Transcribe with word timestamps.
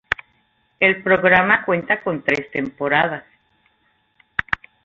El 0.79 1.03
programa 1.03 1.63
cuenta 1.63 2.01
con 2.01 2.23
tres 2.23 2.49
temporadas. 2.49 3.23